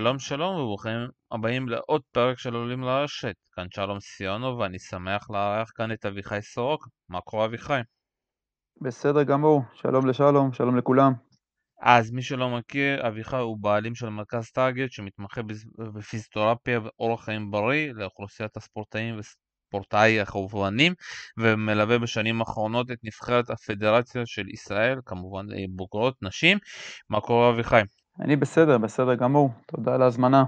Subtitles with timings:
[0.00, 3.34] שלום שלום וברוכים הבאים לעוד פרק של עולים לרשת.
[3.52, 6.88] כאן שלום סיונו ואני שמח לארח כאן את אביחי סורוק.
[7.08, 7.80] מה קורה אביחי?
[8.80, 11.12] בסדר גמור, שלום לשלום, שלום לכולם.
[11.82, 15.40] אז מי שלא מכיר, אביחי הוא בעלים של מרכז טארגט שמתמחה
[15.94, 20.94] בפיזיותרפיה ואורח חיים בריא לאוכלוסיית הספורטאים וספורטאי החובלנים
[21.38, 26.58] ומלווה בשנים האחרונות את נבחרת הפדרציה של ישראל, כמובן בוגרות נשים.
[27.10, 27.80] מה קורה אביחי?
[28.20, 30.44] אני בסדר, בסדר גמור, תודה על ההזמנה.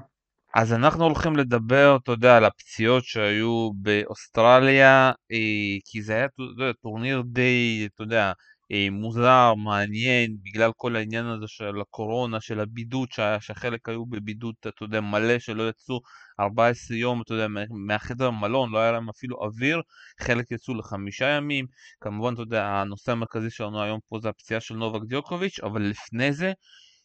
[0.54, 6.72] אז אנחנו הולכים לדבר, אתה יודע, על הפציעות שהיו באוסטרליה, אה, כי זה היה יודע,
[6.82, 8.32] טורניר די, אתה יודע,
[8.72, 13.08] אה, מוזר, מעניין, בגלל כל העניין הזה של הקורונה, של הבידוד,
[13.40, 16.00] שחלק היו בבידוד, אתה יודע, מלא, שלא יצאו
[16.40, 17.46] 14 יום, אתה יודע,
[17.86, 19.82] מהחדר המלון, לא היה להם אפילו אוויר,
[20.20, 21.66] חלק יצאו לחמישה ימים,
[22.00, 26.32] כמובן, אתה יודע, הנושא המרכזי שלנו היום פה זה הפציעה של נובק דיוקוביץ', אבל לפני
[26.32, 26.52] זה,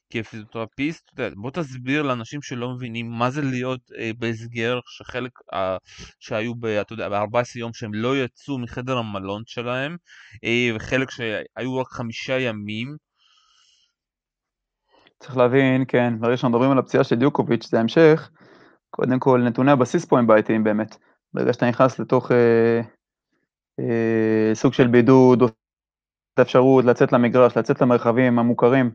[0.10, 5.78] כפיזיותרפיסט, בוא תסביר לאנשים שלא מבינים מה זה להיות אה, בהסגר, שחלק אה,
[6.20, 9.98] שהיו, ב, אתה יודע, ב-14 יום שהם לא יצאו מחדר המלון שלהם,
[10.44, 12.96] אה, וחלק שהיו רק חמישה ימים.
[15.20, 18.30] צריך להבין, כן, ברגע שאנחנו מדברים על הפציעה של דיוקוביץ', זה המשך,
[18.90, 20.98] קודם כל נתוני הבסיס פה הם בעייתיים באמת.
[21.34, 22.82] ברגע שאתה נכנס לתוך אה,
[23.80, 28.92] אה, סוג של בידוד, או את האפשרות לצאת למגרש, לצאת למרחבים המוכרים,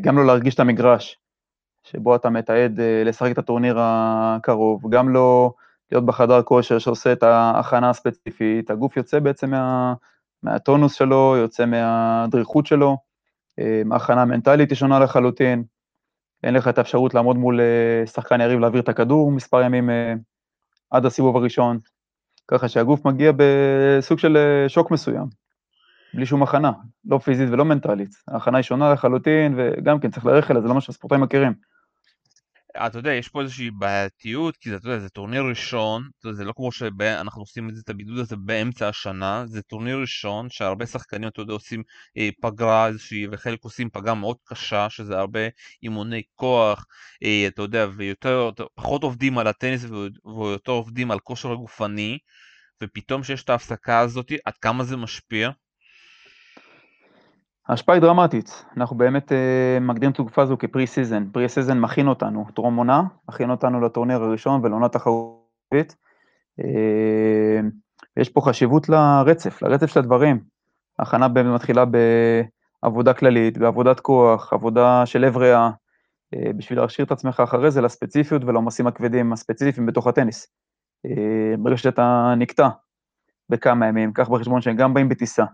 [0.00, 1.18] גם לא להרגיש את המגרש
[1.86, 5.52] שבו אתה מתעד אה, לשחק את הטורניר הקרוב, גם לא
[5.92, 9.94] להיות בחדר כושר שעושה את ההכנה הספציפית, הגוף יוצא בעצם מה,
[10.42, 12.96] מהטונוס שלו, יוצא מהדריכות שלו,
[13.58, 15.64] אה, הכנה מנטלית היא שונה לחלוטין,
[16.44, 17.60] אין לך את האפשרות לעמוד מול
[18.06, 19.90] שחקן יריב להעביר את הכדור מספר ימים
[20.90, 21.78] עד הסיבוב הראשון,
[22.48, 25.45] ככה שהגוף מגיע בסוג של שוק מסוים.
[26.14, 26.72] בלי שום הכנה,
[27.04, 28.10] לא פיזית ולא מנטלית.
[28.28, 31.52] ההכנה היא שונה לחלוטין, וגם כן צריך אליה, זה לא מה שהספורטאים מכירים.
[32.86, 36.52] אתה יודע, יש פה איזושהי בעייתיות, כי זה, אתה יודע, זה טורניר ראשון, זה לא
[36.56, 41.28] כמו שאנחנו עושים את זה, את הבידוד הזה באמצע השנה, זה טורניר ראשון שהרבה שחקנים,
[41.28, 41.82] אתה יודע, עושים
[42.18, 45.40] אה, פגרה איזושהי, וחלק עושים פגרה מאוד קשה, שזה הרבה
[45.82, 46.86] אימוני כוח,
[47.22, 49.84] אה, אתה יודע, ויותר, פחות עובדים על הטניס
[50.24, 52.18] ויותר עובדים על כושר הגופני,
[52.82, 55.50] ופתאום שיש את ההפסקה הזאת, עד כמה זה משפיע?
[57.68, 62.46] ההשפעה היא דרמטית, אנחנו באמת אה, מגדירים את התקופה הזו כ pre-season, pre-season מכין אותנו,
[62.54, 65.96] טרום עונה, מכין אותנו לטורניר הראשון ולעונה תחרותית.
[66.60, 66.64] אה,
[68.16, 70.40] יש פה חשיבות לרצף, לרצף של הדברים.
[70.98, 71.84] ההכנה באמת מתחילה
[72.82, 75.70] בעבודה כללית, בעבודת כוח, עבודה של לב ריאה,
[76.34, 80.46] uh, בשביל להשאיר את עצמך אחרי זה לספציפיות ולעומסים הכבדים הספציפיים בתוך הטניס.
[81.06, 81.10] Uh,
[81.58, 82.68] ברגע שאתה נקטע
[83.50, 85.44] בכמה ימים, קח בחשבון שהם גם באים בטיסה,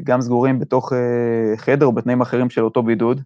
[0.00, 3.20] גם סגורים בתוך אה, חדר או בתנאים אחרים של אותו בידוד,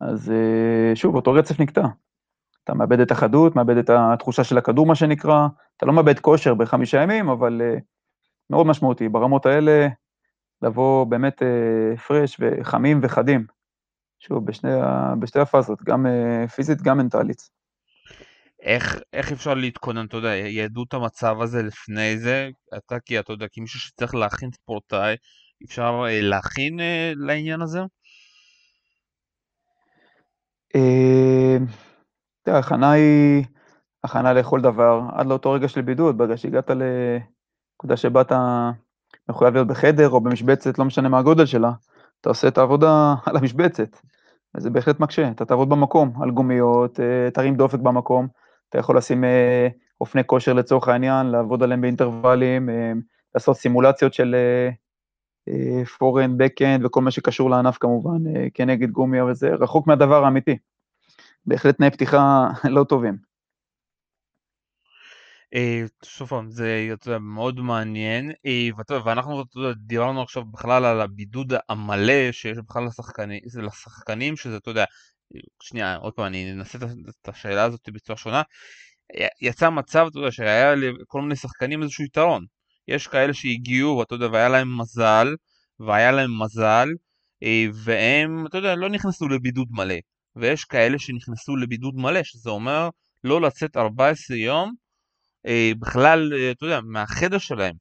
[0.00, 1.86] אז אה, שוב, אותו רצף נקטע.
[2.64, 6.54] אתה מאבד את החדות, מאבד את התחושה של הכדור, מה שנקרא, אתה לא מאבד כושר
[6.54, 7.78] בחמישה ימים, אבל אה,
[8.50, 9.08] מאוד משמעותי.
[9.08, 9.88] ברמות האלה,
[10.62, 11.42] לבוא באמת
[12.06, 13.46] פרש וחמים וחדים.
[14.18, 14.70] שוב, בשני,
[15.20, 16.06] בשתי הפאזות, גם
[16.54, 17.50] פיזית, גם מנטלית.
[18.60, 23.32] איך, איך אפשר להתכונן, אתה יודע, ידעו את המצב הזה לפני זה, אתה כי אתה
[23.32, 25.16] יודע, כמישהו שצריך להכין ספורטאי,
[25.64, 27.80] אפשר אה, להכין אה, לעניין הזה?
[30.76, 31.56] אה,
[32.42, 33.44] תראה, הכנה היא
[34.04, 38.70] הכנה לכל דבר, עד לאותו רגע של בידוד, ברגע שהגעת לנקודה שבה אתה
[39.28, 41.72] מחויב להיות בחדר או במשבצת, לא משנה מה הגודל שלה,
[42.20, 43.96] אתה עושה את העבודה על המשבצת,
[44.56, 47.00] וזה בהחלט מקשה, אתה תעבוד במקום, על גומיות,
[47.34, 48.28] תרים דופק במקום,
[48.68, 49.24] אתה יכול לשים
[50.00, 52.68] אופני כושר לצורך העניין, לעבוד עליהם באינטרוולים,
[53.34, 54.34] לעשות סימולציות של
[55.98, 60.56] פורן, בקאנד וכל מה שקשור לענף כמובן, אה, כנגד גומי, אבל זה רחוק מהדבר האמיתי.
[61.46, 63.16] בהחלט תנאי פתיחה לא טובים.
[65.54, 66.88] אה, שוב פעם, זה
[67.20, 68.68] מאוד מעניין, אה,
[69.04, 69.44] ואנחנו
[69.76, 72.84] דיברנו עכשיו בכלל על הבידוד המלא שיש בכלל
[73.56, 74.84] לשחקנים שזה, אתה יודע,
[75.62, 76.78] שנייה, עוד פעם, אני אנסה
[77.22, 78.42] את השאלה הזאת בצורה שונה.
[79.40, 82.46] יצא מצב, אתה יודע, שהיה לכל מיני שחקנים איזשהו יתרון.
[82.88, 85.34] יש כאלה שהגיעו, ואתה יודע, והיה להם מזל,
[85.80, 86.88] והיה להם מזל,
[87.42, 89.94] אה, והם, אתה יודע, לא נכנסו לבידוד מלא.
[90.36, 92.88] ויש כאלה שנכנסו לבידוד מלא, שזה אומר
[93.24, 94.72] לא לצאת 14 יום
[95.46, 97.74] אה, בכלל, אה, אתה יודע, מהחדר שלהם.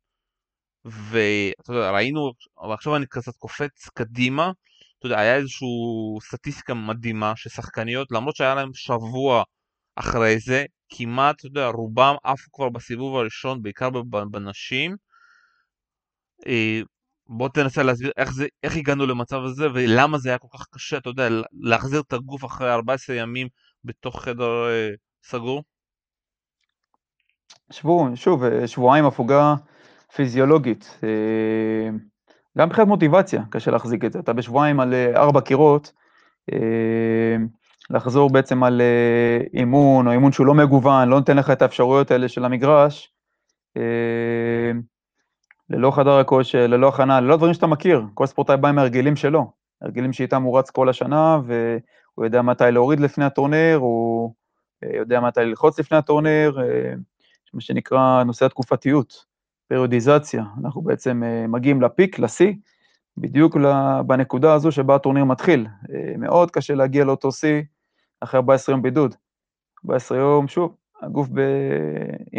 [0.85, 2.31] ואתה יודע, ראינו,
[2.69, 4.51] ועכשיו אני קצת קופץ קדימה,
[4.99, 5.67] אתה יודע, היה איזושהי
[6.21, 9.43] סטטיסטיקה מדהימה ששחקניות, למרות שהיה להם שבוע
[9.95, 13.89] אחרי זה, כמעט, אתה יודע, רובם עפו כבר בסיבוב הראשון, בעיקר
[14.31, 14.95] בנשים.
[16.47, 16.81] אה,
[17.27, 20.97] בוא תנסה להסביר איך, זה, איך הגענו למצב הזה ולמה זה היה כל כך קשה,
[20.97, 23.47] אתה יודע, להחזיר את הגוף אחרי 14 ימים
[23.83, 24.89] בתוך חדר אה,
[25.23, 25.63] סגור?
[27.71, 29.55] שבו, שוב, אה, שבועיים הפוגה
[30.15, 30.99] פיזיולוגית.
[32.57, 34.19] גם מבחינת מוטיבציה, קשה להחזיק את זה.
[34.19, 35.91] אתה בשבועיים על ארבע קירות,
[37.89, 38.81] לחזור בעצם על
[39.53, 43.11] אימון, או אימון שהוא לא מגוון, לא נותן לך את האפשרויות האלה של המגרש,
[45.69, 48.01] ללא חדר הכושר, ללא הכנה, ללא דברים שאתה מכיר.
[48.13, 49.51] כל ספורטאי בא עם ההרגלים שלו,
[49.81, 54.33] הרגלים שאיתם הוא רץ כל השנה, והוא יודע מתי להוריד לפני הטורניר, הוא
[54.93, 56.59] יודע מתי ללחוץ לפני הטורניר,
[57.55, 59.25] מה שנקרא נושא התקופתיות,
[59.67, 60.43] פריודיזציה.
[60.63, 62.53] אנחנו בעצם אה, מגיעים לפיק, לשיא,
[63.17, 63.57] בדיוק
[64.07, 65.67] בנקודה הזו שבה הטורניר מתחיל.
[65.93, 67.61] אה, מאוד קשה להגיע לאותו שיא
[68.25, 69.15] אחרי 14 יום בידוד.
[69.85, 71.39] 14 יום, שוב, הגוף, ב...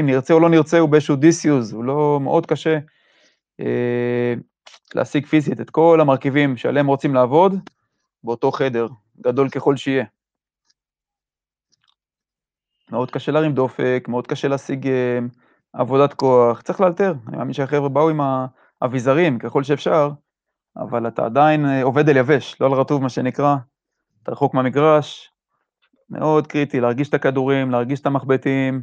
[0.01, 2.79] אם נרצה או לא נרצה, הוא באיזשהו דיסיוז, הוא לא מאוד קשה
[3.61, 4.35] אה,
[4.95, 7.55] להשיג פיזית את כל המרכיבים שעליהם רוצים לעבוד
[8.25, 8.87] באותו חדר,
[9.21, 10.05] גדול ככל שיהיה.
[12.91, 15.19] מאוד קשה להרים דופק, מאוד קשה להשיג אה,
[15.73, 17.15] עבודת כוח, צריך לאלתר.
[17.29, 18.21] אני מאמין שהחבר'ה באו עם
[18.81, 20.11] האביזרים ככל שאפשר,
[20.77, 23.57] אבל אתה עדיין אה, עובד אל יבש, לא על רטוב מה שנקרא,
[24.23, 25.33] אתה רחוק מהמגרש,
[26.11, 28.83] מאוד קריטי להרגיש את הכדורים, להרגיש את המחבטים,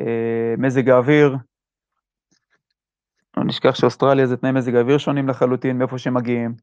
[0.00, 1.36] אה, מזג האוויר.
[3.36, 6.54] לא נשכח שאוסטרליה זה תנאי מזג האוויר שונים לחלוטין מאיפה שהם מגיעים.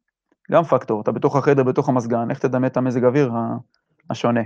[0.51, 3.31] גם פקטור, אתה בתוך החדר, בתוך המזגן, איך תדמה את המזג האוויר
[4.09, 4.42] השונה.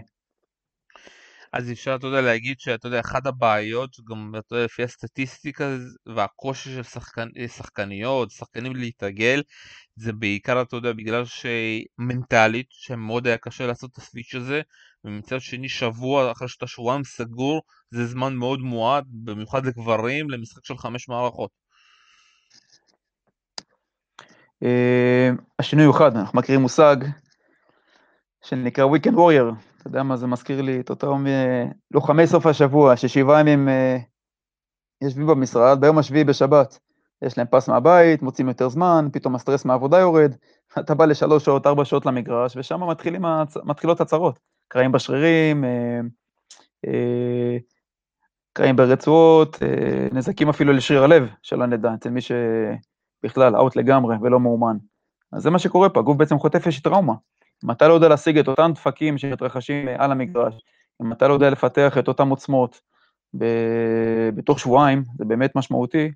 [1.53, 5.77] אז אפשר, אתה יודע, להגיד שאתה יודע, אחת הבעיות, גם אתה יודע, לפי הסטטיסטיקה
[6.15, 9.41] והקושי של שחקן, שחקניות, שחקנים להתרגל,
[9.95, 14.61] זה בעיקר, אתה יודע, בגלל שמנטלית, שמאוד היה קשה לעשות את הסוויץ' הזה,
[15.05, 17.61] ומצד שני, שבוע אחרי שאתה שבועיים סגור,
[17.91, 21.51] זה זמן מאוד מועט, במיוחד לגברים, למשחק של חמש מערכות.
[24.63, 26.95] אה, השינוי הוא חד, אנחנו מכירים מושג
[28.43, 32.97] שנקרא Weekend Warrior, אתה יודע מה זה מזכיר לי את אותם אה, לוחמי סוף השבוע,
[32.97, 33.97] ששבעה ימים אה,
[35.01, 36.79] יושבים במשרד, ביום השביעי בשבת
[37.21, 40.35] יש להם פס מהבית, מוצאים יותר זמן, פתאום הסטרס מהעבודה יורד,
[40.79, 43.21] אתה בא לשלוש שעות, ארבע שעות למגרש, ושם מתחילים,
[43.63, 45.63] מתחילות הצהרות, קרעים בשרירים,
[46.87, 47.57] אה,
[48.53, 49.57] קרעים ברצועות,
[50.11, 54.77] נזקים אפילו לשריר הלב, שלא נדע, אצל מי שבכלל אאוט לגמרי ולא מאומן.
[55.31, 57.13] אז זה מה שקורה פה, הגוף בעצם חוטף איזושהי טראומה.
[57.65, 60.53] אם אתה לא יודע להשיג את אותם דפקים שמתרחשים על המגרש,
[61.01, 62.81] אם אתה לא יודע לפתח את אותם עוצמות
[63.37, 66.11] ב- בתוך שבועיים, זה באמת משמעותי,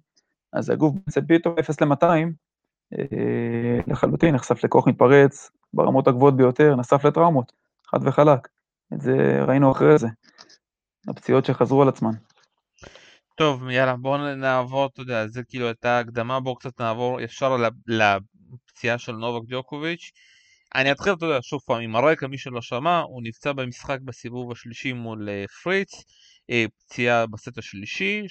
[0.54, 2.06] אז הגוף בעצם פתאום 0 ל-200,
[2.94, 7.52] אה, לחלוטין נחשף לכוח מתפרץ ברמות הגבוהות ביותר, נחשף לטראומות,
[7.88, 8.48] חד וחלק.
[8.94, 10.08] את זה ראינו אחרי זה,
[11.08, 12.12] הפציעות שחזרו על עצמן.
[13.38, 17.58] טוב, יאללה, בואו נעבור, אתה יודע, זה כאילו הייתה הקדמה, בואו קצת נעבור ישר
[17.88, 20.12] לפציעה של נובק דיוקוביץ'.
[20.76, 24.52] אני אתחיל, אתה יודע, שוב פעם, עם הרקע, מי שלא שמע, הוא נפצע במשחק בסיבוב
[24.52, 25.90] השלישי מול אה, פריץ,
[26.50, 28.24] אה, פציעה בסט השלישי,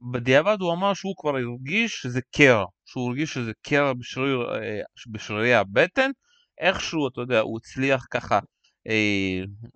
[0.00, 4.80] שבדיעבד הוא אמר שהוא כבר הרגיש שזה קרע, שהוא הרגיש שזה קרע בשריר, אה,
[5.12, 6.10] בשרירי הבטן,
[6.60, 8.38] איכשהו, אתה יודע, הוא הצליח ככה,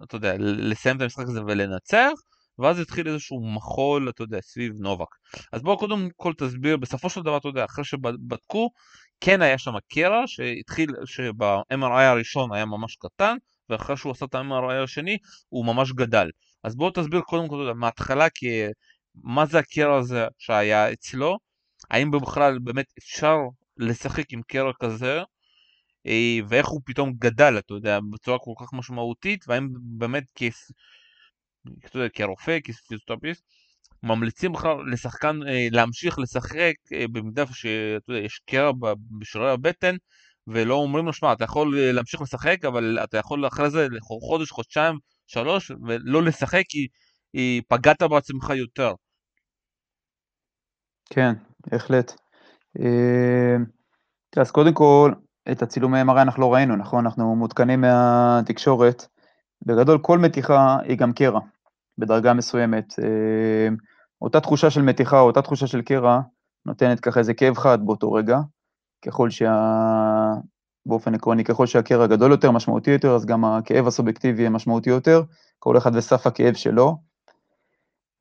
[0.02, 2.12] אתה יודע, לסיים את המשחק הזה ולנצח,
[2.58, 5.06] ואז התחיל איזשהו מחול, אתה יודע, סביב נובק.
[5.52, 8.70] אז בואו קודם כל תסביר, בסופו של דבר, אתה יודע, אחרי שבדקו,
[9.24, 13.36] כן היה שם קרע שהתחיל, שב-MRI הראשון היה ממש קטן,
[13.68, 16.30] ואחרי שהוא עשה את ה-MRI השני הוא ממש גדל.
[16.64, 18.62] אז בואו תסביר קודם כל מההתחלה, כי
[19.14, 21.38] מה זה הקרע הזה שהיה אצלו,
[21.90, 23.36] האם בכלל באמת אפשר
[23.76, 25.22] לשחק עם קרע כזה,
[26.06, 30.72] אה, ואיך הוא פתאום גדל, אתה יודע, בצורה כל כך משמעותית, והאם באמת כס...
[31.86, 33.44] אתה יודע, כרופא, כפיזיותרפיסט,
[34.02, 38.70] ממליצים בכלל לשחקן אה, להמשיך לשחק אה, במידה שיש קרע
[39.18, 39.96] בשרירי הבטן
[40.46, 43.86] ולא אומרים לו שמע אתה יכול אה, להמשיך לשחק אבל אתה יכול אחרי זה
[44.28, 46.88] חודש חודשיים שלוש ולא לשחק כי,
[47.32, 48.94] כי פגעת בעצמך יותר.
[51.10, 51.32] כן
[51.66, 52.12] בהחלט.
[54.36, 55.12] אז קודם כל
[55.52, 59.06] את הצילומי MRI אנחנו לא ראינו נכון אנחנו מעודכנים מהתקשורת
[59.66, 61.40] בגדול כל מתיחה היא גם קרע
[61.98, 62.94] בדרגה מסוימת.
[64.22, 66.20] אותה תחושה של מתיחה, אותה תחושה של קרע,
[66.66, 68.38] נותנת ככה איזה כאב חד באותו רגע,
[69.04, 69.54] ככל שה...
[70.86, 75.22] באופן עקרוני, ככל שהקרע גדול יותר, משמעותי יותר, אז גם הכאב הסובייקטיבי יהיה משמעותי יותר,
[75.58, 76.96] כל אחד וסף הכאב שלו.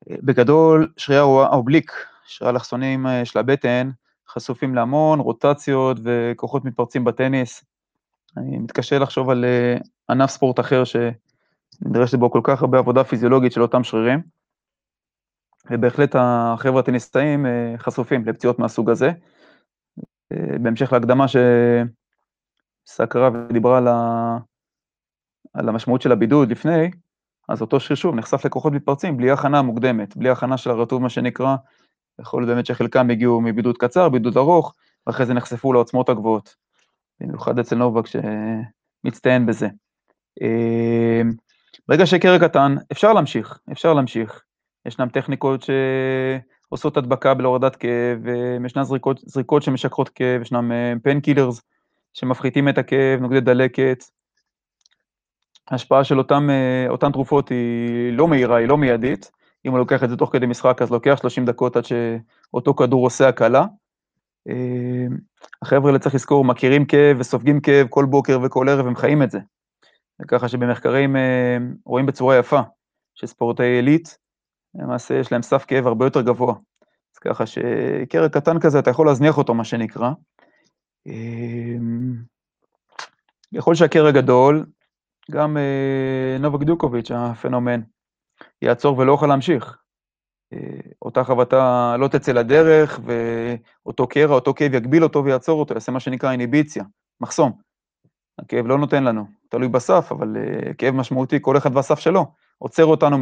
[0.08, 1.92] בגדול, שרירי האובליק,
[2.26, 3.90] שרירי האלכסונים אה, של הבטן,
[4.28, 7.64] חשופים להמון רוטציות וכוחות מתפרצים בטניס.
[8.36, 9.76] אני מתקשה לחשוב על אה,
[10.10, 10.84] ענף ספורט אחר
[11.74, 14.22] שנדרשת בו כל כך הרבה עבודה פיזיולוגית של אותם שרירים.
[15.70, 19.10] ובהחלט החבר'ה הטניסאים אה, חשופים לפציעות מהסוג הזה.
[20.32, 21.26] אה, בהמשך להקדמה
[22.88, 24.38] שסקרה ודיברה על, ה...
[25.54, 26.90] על המשמעות של הבידוד לפני,
[27.48, 31.08] אז אותו שריר שוב נחשף לכוחות מתפרצים בלי הכנה מוקדמת, בלי הכנה של הרטוב מה
[31.08, 31.56] שנקרא,
[32.20, 34.74] יכול להיות באמת שחלקם הגיעו מבידוד קצר, בידוד ארוך,
[35.06, 36.56] ואחרי זה נחשפו לעוצמות הגבוהות,
[37.20, 39.68] במיוחד אצל נובק שמצטיין בזה.
[41.88, 44.42] ברגע שקרע קטן, אפשר להמשיך, אפשר להמשיך.
[44.86, 45.64] ישנן טכניקות
[46.68, 48.18] שעושות הדבקה בהורדת כאב,
[48.62, 50.42] וישנן זריקות, זריקות שמשככות כאב,
[51.02, 51.62] painkillers
[52.12, 54.04] שמפחיתים את הכאב, נוגדי דלקת.
[55.70, 56.48] ההשפעה של אותם,
[56.88, 59.30] אותן תרופות היא לא מהירה, היא לא מיידית.
[59.66, 63.06] אם הוא לוקח את זה תוך כדי משחק, אז לוקח 30 דקות עד שאותו כדור
[63.06, 63.64] עושה הקלה.
[65.62, 69.30] החבר'ה האלה צריך לזכור, מכירים כאב וסופגים כאב כל בוקר וכל ערב, הם חיים את
[69.30, 69.38] זה.
[70.22, 71.16] וככה שבמחקרים
[71.84, 72.60] רואים בצורה יפה
[73.14, 74.18] שספורטאי עילית,
[74.74, 76.54] למעשה יש להם סף כאב הרבה יותר גבוה.
[77.14, 80.10] אז ככה שקרע קטן כזה, אתה יכול להזניח אותו, מה שנקרא.
[83.52, 84.66] יכול שהקרע גדול,
[85.30, 85.56] גם
[86.40, 87.80] נובק דוקוביץ', הפנומן,
[88.62, 89.78] יעצור ולא יוכל להמשיך.
[91.02, 96.00] אותה חבטה לא תצא לדרך, ואותו קרע, אותו כאב יגביל אותו ויעצור אותו, יעשה מה
[96.00, 96.84] שנקרא איניביציה,
[97.20, 97.52] מחסום.
[98.38, 102.26] הכאב לא נותן לנו, תלוי בסף, אבל uh, כאב משמעותי, כל אחד והסף שלו,
[102.58, 103.18] עוצר אותנו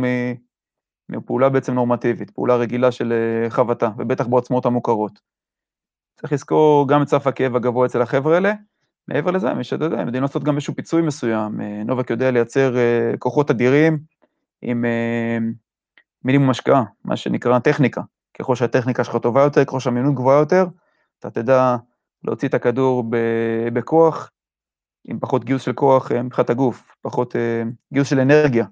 [1.09, 3.13] מפעולה בעצם נורמטיבית, פעולה רגילה של
[3.47, 5.21] uh, חבטה, ובטח בעוצמות המוכרות.
[6.21, 8.53] צריך לזכור גם את סף הכאב הגבוה אצל החבר'ה האלה,
[9.09, 12.31] מעבר לזה, מי שאתה יודע, הם יודעים לעשות גם איזשהו פיצוי מסוים, uh, נובק יודע
[12.31, 12.75] לייצר
[13.19, 13.99] כוחות אדירים
[14.63, 14.85] עם
[16.25, 18.01] מינימום השקעה, מה שנקרא טכניקה.
[18.39, 20.67] ככל שהטכניקה שלך טובה יותר, ככל שהמינות גבוהה יותר,
[21.19, 21.77] אתה תדע
[22.25, 23.05] להוציא את הכדור
[23.73, 24.31] בכוח,
[25.05, 28.65] עם פחות גיוס של כוח אה, מבחינת הגוף, פחות אה, גיוס של אנרגיה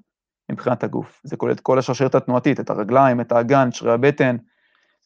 [0.52, 1.20] מבחינת הגוף.
[1.24, 4.36] זה כולל את כל השרשרת התנועתית, את הרגליים, את האגן, שרירי הבטן,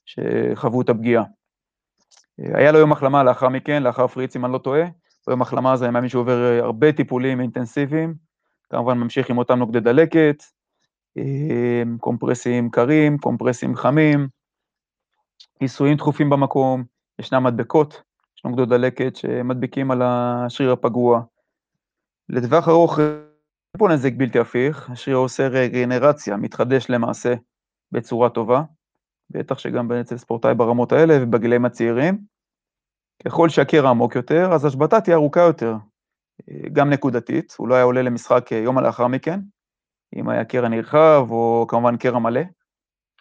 [0.05, 1.25] שחוו את הפגיעה.
[2.41, 4.83] אה, היה לו יום החלמה לאחר מכן, לאחר פריץ, אם אני לא טועה.
[5.27, 8.15] ביום החלמה הזה היה מאמין שהוא עובר הרבה טיפולים אינטנסיביים,
[8.71, 10.43] כמובן ממשיך עם אותם נוגדי דלקת,
[12.01, 14.29] קומפרסים קרים, קומפרסים חמים,
[15.61, 16.85] עיסויים דחופים במקום,
[17.19, 18.03] ישנם מדבקות
[18.43, 21.23] יש נוגדות דלקת שמדביקים על השריר הפגוע.
[22.29, 27.35] לטווח ארוך, אין פה נזק בלתי הפיך, השריר עושה רגנרציה, מתחדש למעשה
[27.93, 28.63] בצורה טובה,
[29.31, 32.19] בטח שגם אצל ספורטאי ברמות האלה ובגילאים הצעירים.
[33.25, 35.75] ככל שהקרע עמוק יותר, אז השבתה תהיה ארוכה יותר,
[36.73, 39.41] גם נקודתית, הוא לא היה עולה למשחק יום לאחר מכן,
[40.17, 42.43] אם היה קרע נרחב, או כמובן קרע מלא,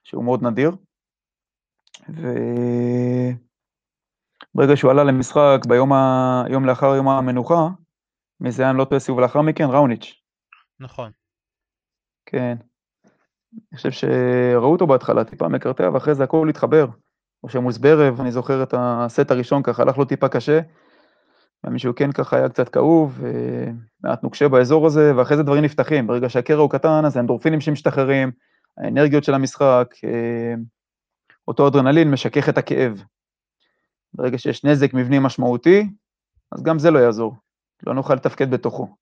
[0.04, 0.72] שהוא מאוד נדיר.
[2.10, 2.28] ו...
[4.56, 6.44] ברגע שהוא עלה למשחק ביום ה...
[6.50, 7.68] יום לאחר יום המנוחה,
[8.40, 10.14] מי זה היה, אני לא טועה, סיבוב לאחר מכן, ראוניץ'.
[10.80, 11.12] נכון.
[12.26, 12.56] כן.
[13.54, 16.86] אני חושב שראו אותו בהתחלה טיפה מקרטע, ואחרי זה הכל התחבר.
[17.44, 20.60] משה מוסברב, אני זוכר את הסט הראשון ככה, הלך לו טיפה קשה,
[21.64, 23.22] ומישהו כן ככה היה קצת כאוב,
[24.04, 26.08] מעט נוקשה באזור הזה, ואחרי זה דברים נפתחים.
[26.08, 28.32] ברגע שהקרע הוא קטן, אז האנדורפינים שמשתחררים,
[28.78, 30.54] האנרגיות של המשחק, אה,
[31.48, 33.04] אותו אדרנלין משכך את הכאב.
[34.14, 35.90] ברגע שיש נזק מבני משמעותי,
[36.52, 37.36] אז גם זה לא יעזור,
[37.88, 38.96] לא נוכל לתפקד בתוכו.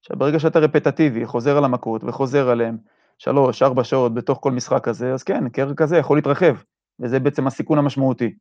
[0.00, 2.78] עכשיו, ברגע שאתה רפטטיבי, חוזר על המכות וחוזר עליהם
[3.18, 6.56] שלוש, ארבע שעות בתוך כל משחק כזה, אז כן, קרע כזה יכול להתרחב,
[7.00, 8.34] וזה בעצם הסיכון המשמעותי.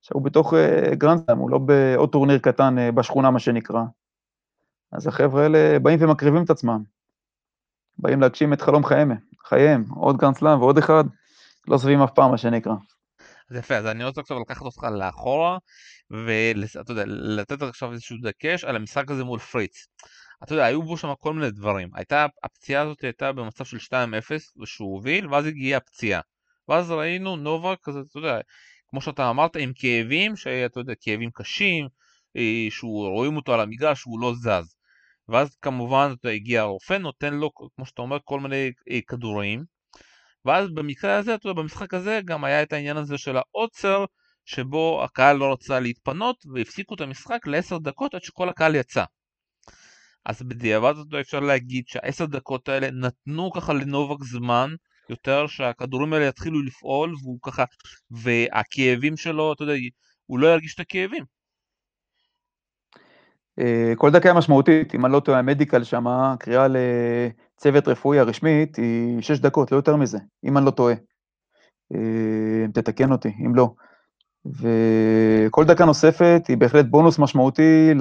[0.00, 3.82] עכשיו, הוא בתוך אה, גרנדסלאם, הוא לא בעוד טורניר קטן אה, בשכונה, מה שנקרא.
[4.92, 6.82] אז החבר'ה האלה באים ומקריבים את עצמם,
[7.98, 9.12] באים להגשים את חלום חייהם,
[9.44, 11.04] חייהם, עוד גרנדסלאם ועוד אחד,
[11.68, 12.74] לא שבעים אף פעם, מה שנקרא.
[13.50, 15.58] אז יפה, אז אני רוצה עכשיו לקחת אותך לאחורה,
[16.10, 19.86] ואתה יודע, לתת עכשיו איזשהו דגש על המשחק הזה מול פריץ.
[20.44, 21.88] אתה יודע, היו בו שם כל מיני דברים.
[21.94, 23.92] הייתה, הפציעה הזאת הייתה במצב של 2-0,
[24.62, 26.20] ושהוא הוביל, ואז הגיעה הפציעה.
[26.68, 28.38] ואז ראינו נובה כזה, אתה יודע,
[28.88, 31.88] כמו שאתה אמרת, עם כאבים, שאתה יודע, כאבים קשים,
[32.36, 34.76] אה, שהוא רואים אותו על המגרש, שהוא לא זז.
[35.28, 39.64] ואז כמובן, אתה יודע, הגיע הרופא, נותן לו, כמו שאתה אומר, כל מיני אה, כדורים.
[40.44, 44.04] ואז במקרה הזה, אתה יודע, במשחק הזה גם היה את העניין הזה של העוצר,
[44.44, 49.04] שבו הקהל לא רצה להתפנות והפסיקו את המשחק לעשר דקות עד שכל הקהל יצא.
[50.26, 54.74] אז בדיעבד אותו אפשר להגיד שהעשר דקות האלה נתנו ככה לנובק זמן
[55.10, 57.64] יותר שהכדורים האלה יתחילו לפעול והוא ככה
[58.10, 59.74] והכאבים שלו אתה יודע
[60.26, 61.24] הוא לא ירגיש את הכאבים.
[63.58, 66.04] אה, כל דקה משמעותית אם אני לא טועה המדיקל שם
[66.40, 66.66] קריאה
[67.60, 70.94] צוות רפואי הרשמית היא שש דקות, לא יותר מזה, אם אני לא טועה.
[71.94, 73.70] אה, תתקן אותי, אם לא.
[74.46, 77.92] וכל דקה נוספת היא בהחלט בונוס משמעותי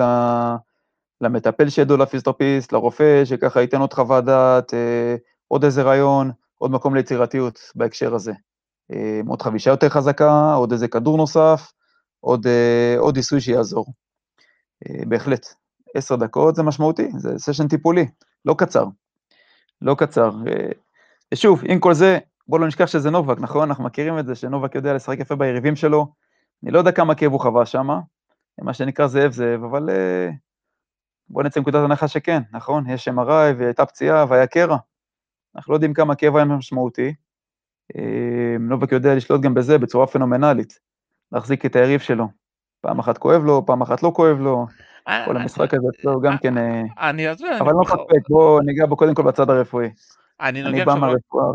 [1.21, 5.15] למטפל שידו לפיזיותרפיסט, לרופא שככה ייתן עוד חוות דעת, אה,
[5.47, 8.33] עוד איזה רעיון, עוד מקום ליצירתיות בהקשר הזה.
[8.91, 11.71] אה, עוד חבישה יותר חזקה, עוד איזה כדור נוסף,
[12.19, 12.47] עוד,
[12.97, 13.85] עוד עיסוי שיעזור.
[15.07, 15.45] בהחלט.
[15.95, 18.05] עשר דקות זה משמעותי, זה סשן טיפולי.
[18.45, 18.85] לא קצר.
[19.81, 20.31] לא קצר.
[21.33, 23.69] ושוב, עם כל זה, בוא לא נשכח שזה נובק, נכון?
[23.69, 26.13] אנחנו מכירים את זה, שנובק יודע לשחק יפה ביריבים שלו.
[26.63, 27.87] אני לא יודע כמה כאב הוא חווה שם,
[28.61, 29.89] מה שנקרא זאב זאב, אבל
[31.29, 32.89] בוא נצא מנקודת הנחה שכן, נכון?
[32.89, 34.77] יש MRI והייתה פציעה והיה קרע.
[35.55, 37.13] אנחנו לא יודעים כמה כאב היה משמעותי.
[38.59, 40.79] נובק יודע לשלוט גם בזה בצורה פנומנלית,
[41.31, 42.27] להחזיק את היריב שלו.
[42.81, 44.65] פעם אחת כואב לו, פעם אחת לא כואב לו,
[45.25, 46.53] כל המשחק הזה אצלו גם כן...
[46.99, 49.89] אני יודע, אבל לא מפקפק, בואו ניגע בו קודם כל בצד הרפואי.
[50.41, 51.45] אני אני בא מהרפואה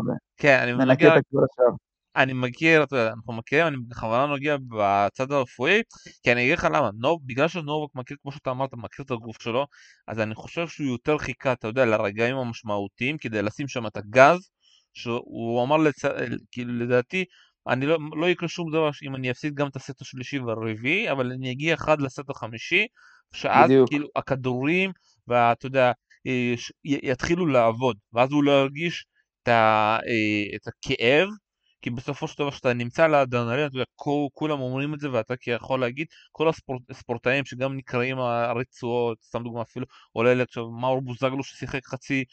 [0.43, 1.85] וננקה את הכבוד עכשיו.
[2.15, 2.33] אני
[2.63, 5.81] יודע, אנחנו מכירים, אני בכוונה נוגע בצד הרפואי,
[6.23, 9.41] כי אני אגיד לך למה, נוב, בגלל שנובק מכיר, כמו שאתה אמרת, מכיר את הגוף
[9.41, 9.65] שלו,
[10.07, 14.49] אז אני חושב שהוא יותר חיכה, אתה יודע, לרגעים המשמעותיים כדי לשים שם את הגז,
[14.93, 16.05] שהוא אמר, לצ...
[16.51, 17.25] כאילו לדעתי,
[17.67, 21.31] אני לא, לא יקרה שום דבר אם אני אפסיד גם את הסט השלישי והרביעי, אבל
[21.31, 22.87] אני אגיע אחד לסט החמישי,
[23.33, 23.89] שאז בדיוק.
[23.89, 24.91] כאילו הכדורים,
[25.27, 25.91] ואתה יודע,
[26.27, 26.53] אה,
[26.83, 29.05] יתחילו לעבוד, ואז הוא לא ירגיש
[29.43, 31.29] את, ה, אה, את הכאב,
[31.81, 33.85] כי בסופו של דבר כשאתה נמצא על האדרנלין, אתה יודע,
[34.33, 36.49] כולם אומרים את זה ואתה יכול להגיד, כל
[36.89, 42.23] הספורטאים שגם נקראים הרצועות, סתם דוגמא אפילו, עולה לי עכשיו מאור בוזגלו ששיחק חצי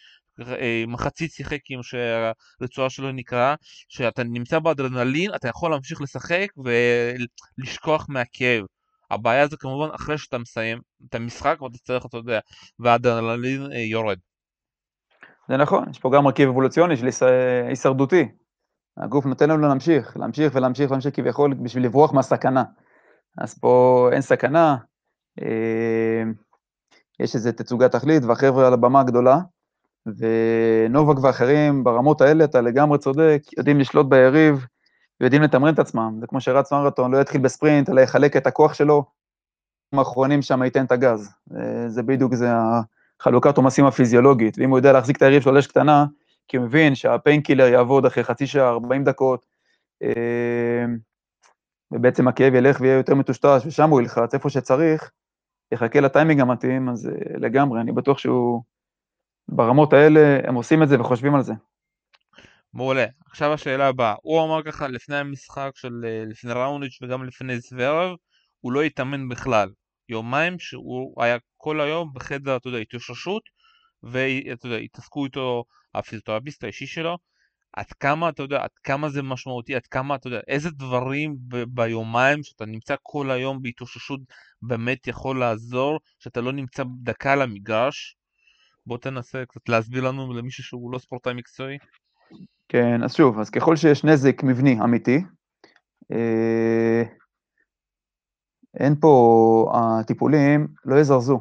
[0.86, 3.54] מחצית שיחק עם שהרצועה שלו נקראה,
[3.88, 8.64] שאתה נמצא באדרנלין, אתה יכול להמשיך לשחק ולשכוח מהכאב.
[9.10, 12.38] הבעיה זה כמובן אחרי שאתה מסיים את המשחק ואתה צריך, אתה יודע,
[12.78, 14.18] והאדרנלין אה, יורד.
[15.48, 17.08] זה נכון, יש פה גם מרכיב אבולוציוני של
[17.68, 18.28] הישרדותי.
[18.96, 22.64] הגוף נותן לנו להמשיך, להמשיך ולהמשיך ולהמשיך כביכול בשביל לברוח מהסכנה.
[23.38, 24.76] אז פה אין סכנה,
[25.42, 26.22] אה,
[27.20, 29.38] יש איזו תצוגת תכלית והחבר'ה על הבמה הגדולה,
[30.06, 34.66] ונובק ואחרים ברמות האלה, אתה לגמרי צודק, יודעים לשלוט ביריב,
[35.20, 36.16] ויודעים לתמרן את עצמם.
[36.20, 39.04] זה כמו שרץ מרתון, לא יתחיל בספרינט, אלא יחלק את הכוח שלו,
[39.92, 41.30] האחרונים שם ייתן את הגז.
[41.86, 42.48] זה בדיוק, זה
[43.20, 46.06] החלוקת עומסים הפיזיולוגית, ואם הוא יודע להחזיק את היריב שלו על אש קטנה,
[46.48, 49.46] כי הוא מבין שה painkiller יעבוד אחרי חצי שעה, 40 דקות,
[50.02, 50.84] אה,
[51.90, 55.10] ובעצם הכאב ילך ויהיה יותר מטושטש, ושם הוא ילחץ, איפה שצריך,
[55.72, 58.62] יחכה לטיימינג המתאים, אז אה, לגמרי, אני בטוח שהוא,
[59.56, 61.52] ברמות האלה, הם עושים את זה וחושבים על זה.
[62.74, 63.06] מעולה.
[63.26, 68.16] עכשיו השאלה הבאה, הוא אמר ככה לפני המשחק של אה, לפני ראוניץ' וגם לפני זוורב,
[68.60, 69.68] הוא לא התאמן בכלל.
[70.08, 73.42] יומיים שהוא היה כל היום בחדר, אתה יודע, התאוששות,
[74.02, 77.18] ואתה יודע, התעסקו איתו הפיזיותרפיסט האישי שלו.
[77.72, 81.64] עד כמה, אתה יודע, עד כמה זה משמעותי, עד כמה, אתה יודע, איזה דברים ב-
[81.68, 84.20] ביומיים שאתה נמצא כל היום בהתאוששות
[84.62, 88.16] באמת יכול לעזור, שאתה לא נמצא דקה על המגרש.
[88.86, 91.78] בוא תנסה קצת להסביר לנו למישהו שהוא לא ספורטאי מקצועי.
[92.68, 95.22] כן, אז שוב, אז ככל שיש נזק מבני אמיתי,
[96.12, 97.02] אה,
[98.80, 101.40] אין פה, הטיפולים לא יזרזו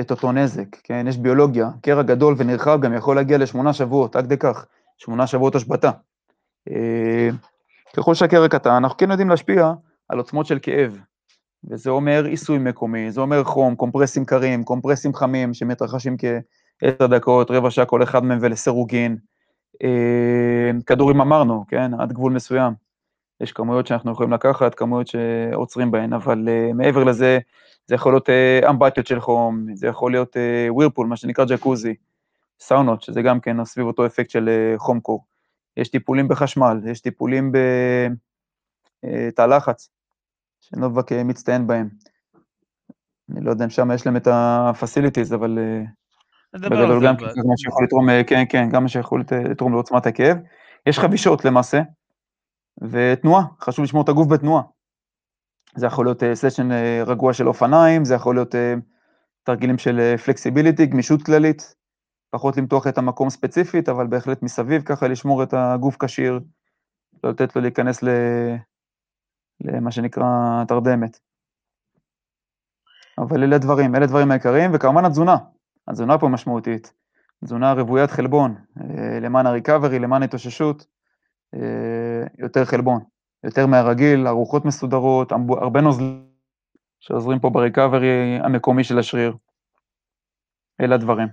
[0.00, 1.06] את אותו נזק, כן?
[1.08, 4.66] יש ביולוגיה, קרע גדול ונרחב גם יכול להגיע לשמונה שבועות, עד כדי כך,
[4.98, 5.90] שמונה שבועות השבתה.
[6.70, 7.28] אה,
[7.96, 9.72] ככל שהקרע קטן, אנחנו כן יודעים להשפיע
[10.08, 10.98] על עוצמות של כאב,
[11.70, 17.70] וזה אומר עיסוי מקומי, זה אומר חום, קומפרסים קרים, קומפרסים חמים שמתרחשים כעשר דקות, רבע
[17.70, 19.16] שעה כל אחד מהם ולסירוגין.
[19.82, 22.72] אה, כדורים אמרנו, כן, עד גבול מסוים.
[23.40, 27.38] יש כמויות שאנחנו יכולים לקחת, כמויות שעוצרים בהן, אבל uh, מעבר לזה,
[27.86, 30.36] זה יכול להיות uh, אמבטיות של חום, זה יכול להיות
[30.68, 31.94] ווירפול, מה שנקרא ג'קוזי,
[32.60, 35.24] סאונות, שזה גם כן סביב אותו אפקט של חום קור.
[35.76, 37.52] יש טיפולים בחשמל, יש טיפולים
[39.02, 39.90] בתא לחץ,
[40.62, 41.88] שנובק מצטיין בהם.
[43.30, 45.58] אני לא יודע אם שם יש להם את ה-facilities, אבל
[46.54, 47.14] בגדול גם
[47.46, 50.36] מה שיכול לתרום, כן, כן, גם מה שיכול לתרום לעוצמת הכאב.
[50.86, 51.82] יש חבישות למעשה,
[52.82, 54.62] ותנועה, חשוב לשמור את הגוף בתנועה.
[55.76, 56.68] זה יכול להיות סשן
[57.06, 58.54] רגוע של אופניים, זה יכול להיות
[59.42, 61.74] תרגילים של פלקסיביליטי, גמישות כללית,
[62.30, 66.40] פחות למתוח את המקום ספציפית, אבל בהחלט מסביב, ככה לשמור את הגוף כשיר,
[67.24, 68.04] לא לתת לו להיכנס
[69.64, 70.24] למה שנקרא
[70.68, 71.18] תרדמת.
[73.18, 75.36] אבל אלה דברים, אלה דברים העיקריים, וכמובן התזונה,
[75.88, 76.92] התזונה פה משמעותית.
[77.44, 80.86] תזונה רוויית חלבון, אה, למען הריקאברי, למען התאוששות,
[81.54, 83.00] אה, יותר חלבון,
[83.44, 86.26] יותר מהרגיל, ארוחות מסודרות, הרבה נוזלים
[87.00, 89.36] שעוזרים פה בריקאברי המקומי של השריר.
[90.80, 91.28] אלה הדברים.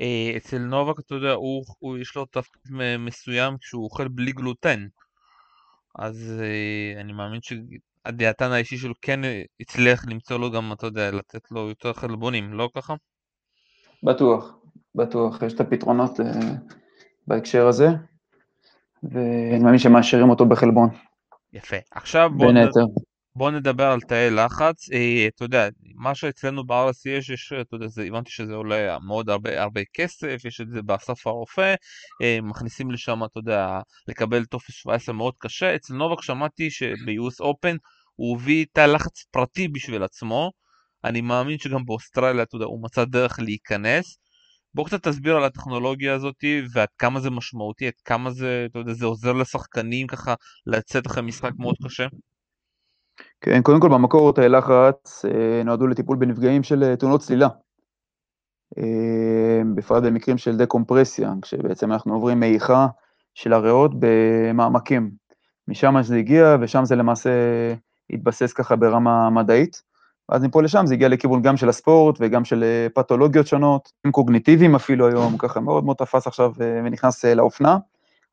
[0.00, 4.86] אה, אצל נובק, אתה יודע, הוא, הוא יש לו תפקיד מסוים כשהוא אוכל בלי גלוטן.
[5.94, 6.42] אז
[7.00, 9.20] אני מאמין שהדיאטן האישי שלו כן
[9.60, 12.94] הצליח למצוא לו גם, אתה יודע, לתת לו יותר חלבונים, לא ככה?
[14.02, 14.54] בטוח,
[14.94, 16.24] בטוח, יש את הפתרונות uh,
[17.26, 17.88] בהקשר הזה,
[19.02, 20.88] ואני מאמין שמאשרים אותו בחלבון.
[21.52, 21.76] יפה.
[21.90, 22.46] עכשיו בוא...
[22.46, 22.84] בין היתר.
[23.36, 27.86] בוא נדבר על תאי לחץ, אה, אתה יודע, מה שאצלנו בארץ יש, יש, אתה יודע,
[27.86, 31.74] זה, הבנתי שזה עולה מאוד הרבה, הרבה כסף, יש את זה באסף הרופא,
[32.22, 37.76] אה, מכניסים לשם, אתה יודע, לקבל טופס 17 מאוד קשה, אצל נובק שמעתי שב-US Open
[38.14, 40.50] הוא הביא תא לחץ פרטי בשביל עצמו,
[41.04, 44.18] אני מאמין שגם באוסטרליה, אתה יודע, הוא מצא דרך להיכנס.
[44.74, 48.92] בוא קצת תסביר על הטכנולוגיה הזאת ועד כמה זה משמעותי, עד כמה זה, אתה יודע,
[48.92, 50.34] זה עוזר לשחקנים ככה
[50.66, 52.06] לצאת אחרי משחק מאוד קשה.
[53.44, 57.48] כן, קודם כל במקור תאי לחץ אה, נועדו לטיפול בנפגעים של אה, תאונות צלילה.
[58.78, 62.86] אה, בפרט במקרים של דקומפרסיה, כשבעצם אנחנו עוברים מעיכה
[63.34, 65.10] של הריאות במעמקים.
[65.68, 67.30] משם זה הגיע, ושם זה למעשה
[68.10, 69.82] התבסס ככה ברמה מדעית.
[70.28, 75.08] ואז מפה לשם זה הגיע לכיוון גם של הספורט וגם של פתולוגיות שונות, קוגניטיביים אפילו
[75.08, 77.78] היום, ככה מאוד מאוד תפס עכשיו ונכנס לאופנה.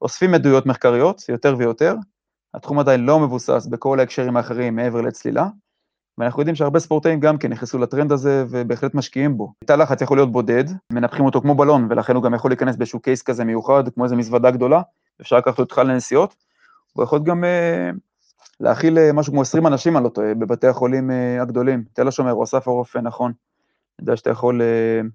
[0.02, 1.96] אוספים עדויות מחקריות יותר ויותר,
[2.54, 5.48] התחום עדיין לא מבוסס בכל ההקשרים האחרים מעבר לצלילה,
[6.18, 9.54] ואנחנו יודעים שהרבה ספורטאים גם כן נכנסו לטרנד הזה ובהחלט משקיעים בו.
[9.66, 13.00] תא לחץ יכול להיות בודד, מנפחים אותו כמו בלון, ולכן הוא גם יכול להיכנס באיזשהו
[13.00, 14.82] case כזה מיוחד, כמו איזו מזוודה גדולה,
[15.22, 16.36] אפשר לקחת אותו לנסיעות,
[16.94, 17.98] הוא יכול גם אה,
[18.60, 21.84] להכיל אה, משהו כמו 20 אנשים, אני לא טועה, בבתי החולים אה, הגדולים.
[21.94, 23.32] תל השומר, הוא אסף הרופא, נכון.
[24.00, 25.08] אני יודע שאתה יכול אה,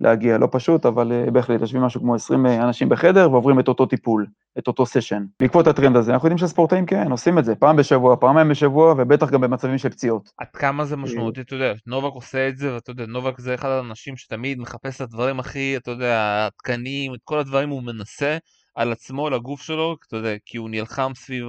[0.00, 3.86] להגיע, לא פשוט, אבל אה, בהחלט, יושבים משהו כמו 20 אנשים בחדר ועוברים את אותו
[3.86, 4.26] טיפול,
[4.58, 5.24] את אותו session.
[5.40, 9.30] בעקבות הטרנד הזה, אנחנו יודעים שספורטאים כן, עושים את זה, פעם בשבוע, פעמיים בשבוע, ובטח
[9.30, 10.30] גם במצבים של פציעות.
[10.38, 13.68] עד כמה זה משמעותי, אתה יודע, נובק עושה את זה, ואתה יודע, נובק זה אחד
[13.68, 18.38] האנשים שתמיד מחפש את הדברים הכי, אתה יודע, התקנים, את כל הדברים הוא מנסה.
[18.74, 21.48] על עצמו, לגוף שלו, אתה יודע, כי הוא נלחם סביב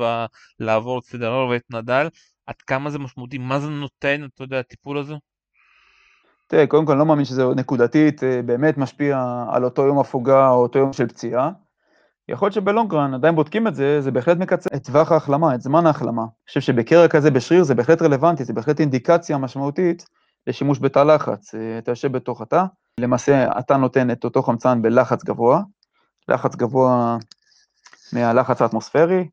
[0.59, 2.07] לעבור את פדרר ואת נדל,
[2.45, 5.13] עד כמה זה משמעותי, מה זה נותן, אתה יודע, הטיפול הזה?
[6.49, 10.49] תראה, קודם כל אני לא מאמין שזה נקודתית, אה, באמת משפיע על אותו יום הפוגה
[10.49, 11.51] או אותו יום של פציעה.
[12.29, 15.85] יכול להיות שבלונגרן עדיין בודקים את זה, זה בהחלט מקצר את טווח ההחלמה, את זמן
[15.85, 16.21] ההחלמה.
[16.21, 20.05] אני חושב שבקרע כזה בשריר זה בהחלט רלוונטי, זה בהחלט אינדיקציה משמעותית
[20.47, 21.55] לשימוש בתא לחץ.
[21.55, 22.63] אה, אתה יושב בתוך התא,
[22.99, 25.61] למעשה אתה נותן את אותו חמצן בלחץ גבוה,
[26.29, 27.17] לחץ גבוה
[28.13, 29.29] מהלחץ האטמוספרי.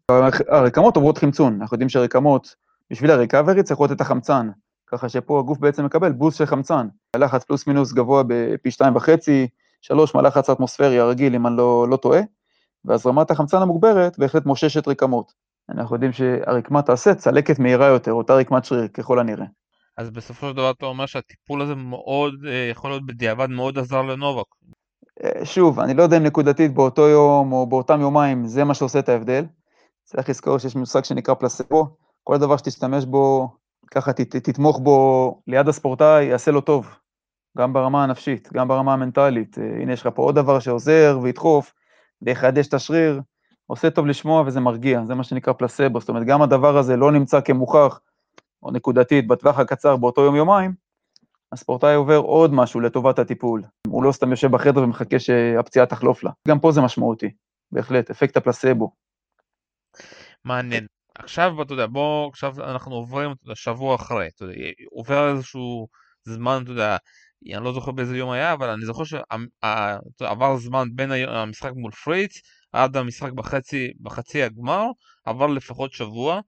[0.49, 2.55] הרקמות עוברות חמצון, אנחנו יודעים שהרקמות,
[2.91, 4.49] בשביל הריקאברי צריכות את החמצן,
[4.87, 6.89] ככה שפה הגוף בעצם מקבל בוסט של חמצן.
[7.15, 9.49] הלחץ פלוס מינוס גבוה בפי שתיים וחצי,
[9.83, 12.21] שלוש מהלחץ האטמוספרי הרגיל, אם אני לא, לא טועה,
[12.85, 15.33] והזרמת החמצן המוגברת בהחלט מוששת רקמות.
[15.69, 19.47] אנחנו יודעים שהרקמה תעשה צלקת מהירה יותר, אותה רקמת שריר, ככל הנראה.
[19.99, 24.03] אז בסופו של דבר אתה אומר שהטיפול הזה מאוד, אה, יכול להיות בדיעבד מאוד עזר
[24.03, 24.45] לנובק.
[25.25, 28.99] אה, שוב, אני לא יודע אם נקודתית באותו יום או באותם יומיים זה מה שעושה
[28.99, 29.45] את ההבדל.
[30.05, 31.87] צריך לזכור שיש מושג שנקרא פלספו,
[32.25, 33.49] כל דבר שתשתמש בו,
[33.91, 36.97] ככה ת, תתמוך בו ליד הספורטאי, יעשה לו טוב,
[37.59, 39.59] גם ברמה הנפשית, גם ברמה המנטלית.
[39.59, 41.75] אה, הנה, יש לך פה עוד דבר שעוזר וידחוף,
[42.23, 43.21] ויחדש את השריר,
[43.67, 47.13] עושה טוב לשמוע וזה מרגיע, זה מה שנקרא פלסבו, זאת אומרת, גם הדבר הזה לא
[47.13, 48.01] נמצא כמוכח
[48.63, 50.73] או נקודתית בטווח הקצר באותו יום-יומיים,
[51.53, 53.63] הספורטאי עובר עוד משהו לטובת הטיפול.
[53.87, 56.31] הוא לא סתם יושב בחדר ומחכה שהפציעה תחלוף לה.
[56.49, 57.31] גם פה זה משמעותי,
[57.73, 58.93] בהחלט, אפקט הפלסבו.
[60.45, 60.87] מעניין.
[61.19, 64.55] עכשיו, אתה יודע, בוא, עכשיו אנחנו עוברים אתה יודע, שבוע אחרי, אתה יודע,
[64.91, 65.89] עובר איזשהו
[66.25, 66.97] זמן, אתה יודע,
[67.55, 72.41] אני לא זוכר באיזה יום היה, אבל אני זוכר שעבר זמן בין המשחק מול פריץ
[72.73, 74.85] עד המשחק בחצי, בחצי הגמר,
[75.25, 76.41] עבר לפחות שבוע,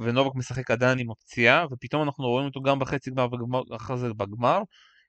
[0.00, 3.26] ונובק משחק עדיין עם הפציעה, ופתאום אנחנו רואים אותו גם בחצי גמר
[3.70, 4.62] ואחרי זה בגמר,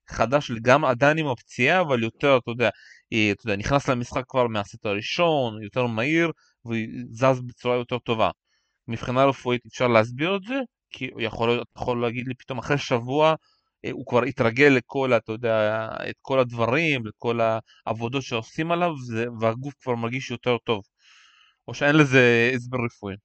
[0.10, 2.70] חדש גם עדיין עם הפציעה, אבל יותר, אתה יודע,
[3.08, 6.32] אתה יודע, נכנס למשחק כבר מהסט הראשון, יותר מהיר,
[6.66, 8.30] וזז בצורה יותר טובה.
[8.88, 13.36] מבחינה רפואית אפשר להסביר את זה, כי הוא יכול, יכול להגיד לי פתאום אחרי שבוע,
[13.86, 17.40] אה, הוא כבר התרגל לכל, אתה יודע, את כל הדברים, לכל
[17.86, 18.92] העבודות שעושים עליו,
[19.40, 20.84] והגוף כבר מרגיש יותר טוב.
[21.68, 23.16] או שאין לזה הסבר רפואי.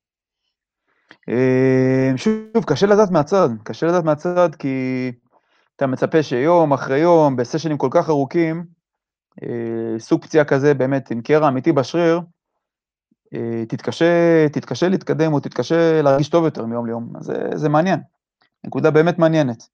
[1.28, 4.68] אה, שוב, קשה לדעת מהצד, קשה לדעת מהצד כי
[5.76, 8.64] אתה מצפה שיום אחרי יום, בסשנים כל כך ארוכים,
[9.42, 12.20] אה, סוג פציעה כזה באמת עם קרע אמיתי בשריר,
[13.68, 18.00] תתקשה, תתקשה להתקדם או תתקשה להרגיש טוב יותר מיום ליום, זה, זה מעניין,
[18.66, 19.68] נקודה באמת מעניינת.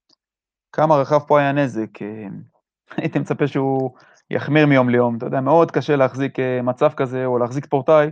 [0.73, 1.99] כמה רחב פה היה נזק,
[2.97, 3.91] הייתי מצפה שהוא
[4.31, 8.11] יחמיר מיום ליום, אתה יודע, מאוד קשה להחזיק מצב כזה או להחזיק ספורטאי,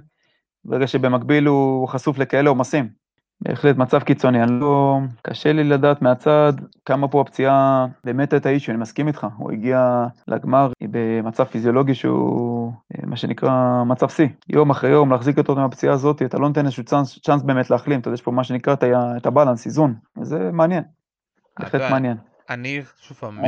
[0.65, 3.03] ברגע שבמקביל הוא חשוף לכאלה עומסים.
[3.41, 4.99] בהחלט מצב קיצוני, אני לא...
[5.23, 6.53] קשה לי לדעת מהצד
[6.85, 12.21] כמה פה הפציעה באמת הייתה אישו, אני מסכים איתך, הוא הגיע לגמר במצב פיזיולוגי שהוא
[12.31, 12.52] אה,
[13.03, 14.29] מה שנקרא מצב שיא.
[14.49, 17.71] יום אחרי יום להחזיק אותו עם הפציעה הזאת, אתה לא נותן איזשהו צ'אנס, צ'אנס באמת
[17.71, 18.75] להחלים, אתה יודע, יש פה מה שנקרא
[19.17, 20.85] את הבלנס, איזון, וזה מעניין,
[21.59, 22.17] בהחלט מעניין.
[22.51, 23.39] אני, שוב פעם,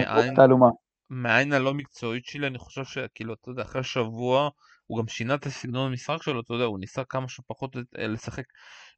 [1.11, 4.49] מהעין הלא מקצועית שלי, אני חושב שכאילו, אתה יודע, אחרי שבוע,
[4.87, 8.45] הוא גם שינה את הסגנון המשחק שלו, אתה יודע, הוא ניסה כמה שפחות לשחק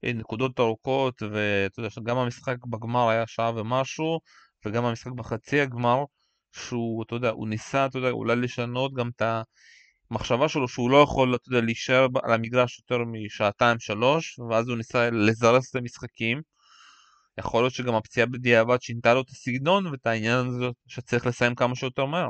[0.05, 4.19] נקודות ארוכות, ואתה יודע, גם המשחק בגמר היה שעה ומשהו,
[4.67, 6.05] וגם המשחק בחצי הגמר,
[6.53, 9.23] שהוא, אתה יודע, הוא ניסה, אתה יודע, אולי לשנות גם את
[10.11, 14.77] המחשבה שלו שהוא לא יכול, אתה יודע, להישאר על המגרש יותר משעתיים שלוש, ואז הוא
[14.77, 16.40] ניסה לזרז את המשחקים.
[17.38, 21.75] יכול להיות שגם הפציעה בדיעבד שינתה לו את הסגנון ואת העניין הזה שצריך לסיים כמה
[21.75, 22.29] שיותר מהר.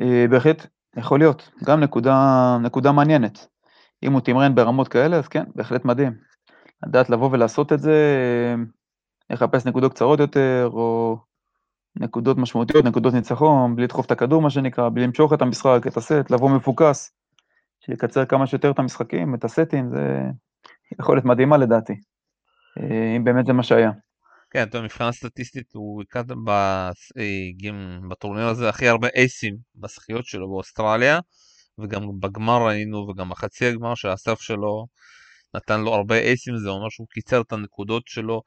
[0.00, 1.50] אה, בהחלט, יכול להיות.
[1.64, 2.14] גם נקודה,
[2.62, 3.46] נקודה מעניינת.
[4.02, 6.12] אם הוא תמרן ברמות כאלה, אז כן, בהחלט מדהים.
[6.86, 8.54] לדעת לבוא ולעשות את זה, אה,
[9.30, 11.16] לחפש נקודות קצרות יותר, או
[12.00, 15.96] נקודות משמעותיות, נקודות ניצחון, בלי לדחוף את הכדור, מה שנקרא, בלי למשוך את המשחק, את
[15.96, 17.12] הסט, לבוא מפוקס,
[17.86, 20.22] שיקצר כמה שיותר את המשחקים, את הסטים, זה
[21.00, 21.92] יכולת מדהימה לדעתי,
[22.80, 23.90] אה, אם באמת זה מה שהיה.
[24.50, 26.24] כן, טוב, מבחינה סטטיסטית הוא הקד
[28.08, 31.20] בטורניר הזה הכי הרבה אייסים בשחיות שלו באוסטרליה,
[31.78, 34.86] וגם בגמר ראינו, וגם בחצי הגמר שהסף שלו
[35.54, 38.42] נתן לו הרבה אייסים, זה אומר שהוא קיצר את הנקודות שלו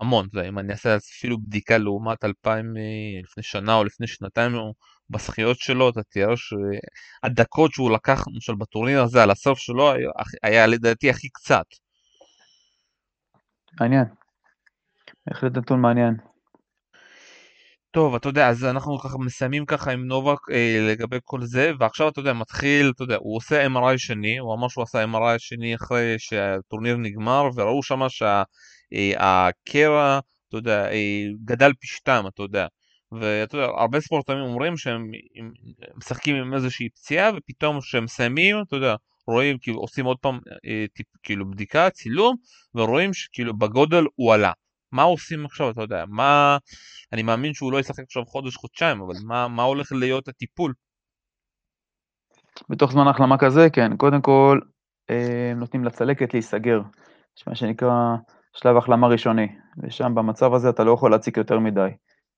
[0.00, 2.82] המון, אם אני אעשה אפילו בדיקה לעומת 2000 אה,
[3.24, 4.52] לפני שנה או לפני שנתיים
[5.10, 10.10] בשחיות שלו, אתה תראה שהדקות שהוא לקח למשל בטורניר הזה על הסוף שלו היה,
[10.42, 11.64] היה לדעתי הכי קצת.
[13.80, 14.04] מעניין.
[15.26, 16.16] בהחלט נתון מעניין.
[17.90, 22.08] טוב, אתה יודע, אז אנחנו ככה מסיימים ככה עם נובק אה, לגבי כל זה, ועכשיו
[22.08, 25.74] אתה יודע, מתחיל, אתה יודע, הוא עושה MRI שני, הוא אמר שהוא עשה MRI שני
[25.74, 28.06] אחרי שהטורניר נגמר, וראו שמה
[28.94, 32.66] שהקרע, אתה יודע, אה, גדל פי שתיים, אתה יודע.
[33.12, 35.10] ואתה יודע, הרבה ספורטאים אומרים שהם
[35.96, 38.94] משחקים עם איזושהי פציעה, ופתאום כשהם מסיימים, אתה יודע,
[39.26, 42.36] רואים, כאילו עושים עוד פעם אה, טיפ, כאילו בדיקה, צילום,
[42.74, 44.52] ורואים שכאילו בגודל הוא עלה.
[44.92, 46.58] מה עושים עכשיו, אתה יודע, מה...
[47.12, 50.74] אני מאמין שהוא לא ישחק עכשיו חודש, חודשיים, אבל מה, מה הולך להיות הטיפול?
[52.68, 54.60] בתוך זמן החלמה כזה, כן, קודם כל
[55.10, 56.80] אה, נותנים לצלקת להיסגר,
[57.38, 58.16] יש מה שנקרא
[58.56, 59.48] שלב החלמה ראשוני,
[59.82, 61.88] ושם במצב הזה אתה לא יכול להציק יותר מדי.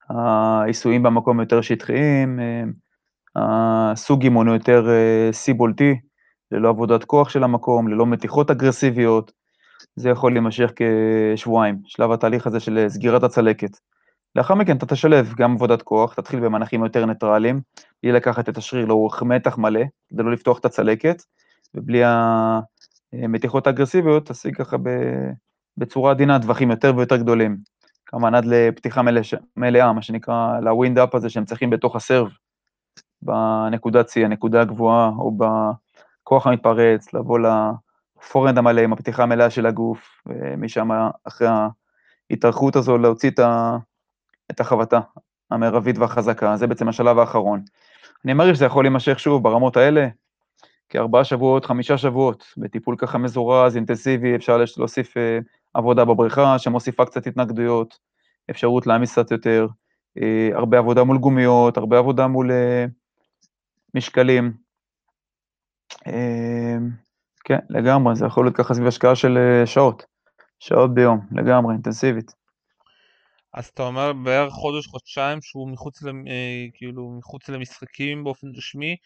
[0.09, 2.63] העיסויים במקום יותר שטחיים, אה,
[3.37, 5.95] הסוג אימון הוא יותר אה, סיבולטי,
[6.51, 9.33] ללא עבודת כוח של המקום, ללא מתיחות אגרסיביות,
[9.97, 13.71] זה יכול להימשך כשבועיים, שלב התהליך הזה של סגירת הצלקת.
[14.37, 17.61] לאחר מכן אתה תשלב גם עבודת כוח, תתחיל במנחים יותר ניטרליים,
[18.03, 21.23] בלי לקחת את השריר לאורך מתח מלא, כדי לא לפתוח את הצלקת,
[21.75, 22.03] ובלי
[23.13, 24.77] המתיחות האגרסיביות, תשיג ככה
[25.77, 27.57] בצורה עדינה טווחים יותר ויותר גדולים.
[28.07, 29.03] כמובן עד לפתיחה
[29.57, 32.29] מלאה, מה שנקרא, לווינד אפ הזה שהם צריכים בתוך הסרב,
[33.23, 37.39] בנקודת שיא, הנקודה הגבוהה, או בכוח המתפרץ, לבוא
[38.21, 40.89] הפורנד המלא עם הפתיחה המלאה של הגוף, ומשם
[41.25, 41.49] אחרי
[42.31, 43.77] ההתארכות הזו להוציא את, ה,
[44.51, 45.01] את החבטה
[45.51, 47.63] המרבית והחזקה, זה בעצם השלב האחרון.
[48.25, 50.09] אני מעריך שזה יכול להימשך שוב ברמות האלה,
[50.89, 55.39] כארבעה שבועות, חמישה שבועות, בטיפול ככה מזורז, אינטנסיבי, אפשר להוסיף אה,
[55.75, 57.99] עבודה בבריכה שמוסיפה קצת התנגדויות,
[58.51, 59.67] אפשרות להעמיס קצת יותר,
[60.23, 62.85] אה, הרבה עבודה מול גומיות, הרבה עבודה מול אה,
[63.95, 64.53] משקלים.
[67.45, 70.05] כן, לגמרי, זה יכול להיות ככה סביב השקעה של אה, שעות,
[70.59, 72.33] שעות ביום, לגמרי, אינטנסיבית.
[73.55, 76.27] אז אתה אומר בערך חודש, חודשיים שהוא מחוץ, למ...
[76.27, 78.97] אה, כאילו, מחוץ למשחקים באופן רשמי,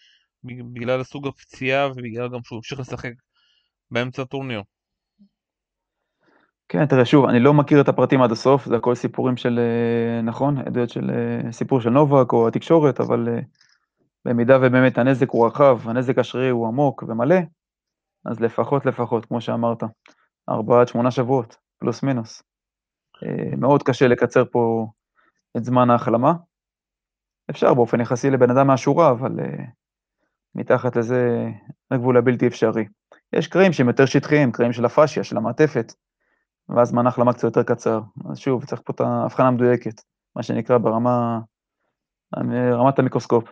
[0.45, 3.13] בגלל הסוג הפציעה ובגלל גם שהוא המשיך לשחק
[3.91, 4.63] באמצע הטורניר.
[6.69, 10.23] כן, תראה, שוב, אני לא מכיר את הפרטים עד הסוף, זה הכל סיפורים של, אה,
[10.23, 11.11] נכון, עדויות של
[11.51, 13.29] סיפור של נובק או התקשורת, אבל
[14.25, 17.37] במידה ובאמת הנזק הוא רחב, הנזק השרירי הוא עמוק ומלא,
[18.25, 19.83] אז לפחות לפחות, כמו שאמרת,
[20.49, 22.43] ארבעה עד שמונה שבועות, פלוס מינוס.
[23.23, 24.87] אה, מאוד קשה לקצר פה
[25.57, 26.33] את זמן ההחלמה.
[27.51, 29.31] אפשר באופן יחסי לבן אדם מהשורה, אבל
[30.55, 31.49] מתחת לזה
[31.91, 32.85] הגבול הבלתי אפשרי.
[33.33, 35.93] יש קרעים שהם יותר שטחיים, קרעים של הפאשיה, של המעטפת,
[36.69, 38.01] ואז זמן ההחלמה קצת יותר קצר.
[38.31, 40.03] אז שוב, צריך פה את ההבחנה המדויקת,
[40.37, 41.39] מה שנקרא ברמה,
[42.73, 43.45] רמת המיקרוסקופ.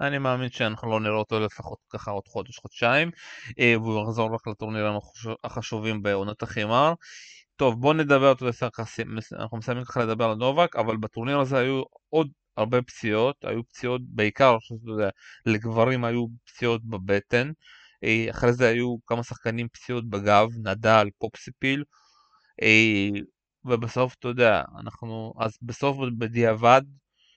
[0.00, 3.10] אני מאמין שאנחנו לא נראה אותו לפחות ככה עוד חודש, חודשיים,
[3.58, 4.92] אה, והוא יחזור רק לטורנירים
[5.44, 6.94] החשובים בעונת החימר.
[7.56, 8.52] טוב, בוא נדבר, אתה יודע,
[9.32, 14.00] אנחנו מסיימים ככה לדבר על נובק, אבל בטורניר הזה היו עוד הרבה פציעות, היו פציעות
[14.04, 15.08] בעיקר, שאתה יודע,
[15.46, 17.50] לגברים היו פציעות בבטן,
[18.04, 21.84] אה, אחרי זה היו כמה שחקנים פציעות בגב, נדל, פופסיפיל,
[23.64, 26.82] ובסוף, אתה יודע, אנחנו, אז בסוף בדיעבד,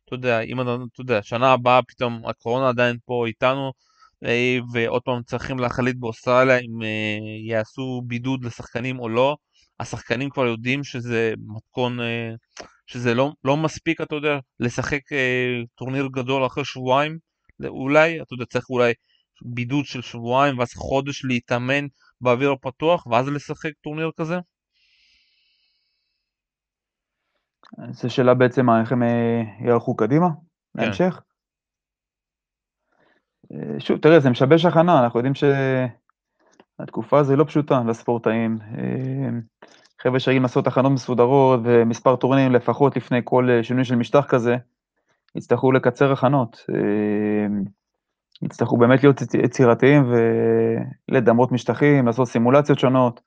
[0.05, 3.71] אתה יודע, אם אתה יודע, שנה הבאה פתאום הקורונה עדיין פה איתנו,
[4.25, 9.37] אה, ועוד פעם צריכים להחליט באוסטרליה אם אה, יעשו בידוד לשחקנים או לא,
[9.79, 12.33] השחקנים כבר יודעים שזה מתכון, אה,
[12.87, 15.01] שזה לא, לא מספיק, אתה יודע, לשחק
[15.75, 17.17] טורניר גדול אחרי שבועיים,
[17.67, 18.93] אולי, אתה יודע, צריך אולי
[19.41, 21.87] בידוד של שבועיים ואז חודש להתאמן
[22.21, 24.37] באוויר הפתוח ואז לשחק טורניר כזה?
[27.91, 30.83] זו שאלה בעצם איך הם אה, יערכו קדימה, כן.
[30.83, 31.21] להמשך.
[33.51, 35.33] אה, שוב, תראה, זה משבש הכנה, אנחנו יודעים
[36.79, 38.57] שהתקופה הזו היא לא פשוטה לספורטאים.
[38.77, 39.29] אה,
[40.01, 44.55] חבר'ה שרגילים לעשות הכנות מסודרות ומספר טורנירים לפחות לפני כל שינוי של משטח כזה,
[45.35, 46.65] יצטרכו לקצר הכנות.
[48.41, 50.13] יצטרכו באמת להיות יצירתיים
[51.09, 53.21] ולדמות משטחים, לעשות סימולציות שונות.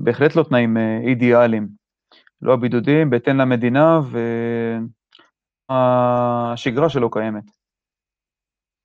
[0.00, 1.77] בהחלט לא תנאים אידיאליים.
[2.42, 4.00] לא הבידודים, בהתאם למדינה
[5.70, 7.44] והשגרה שלו קיימת.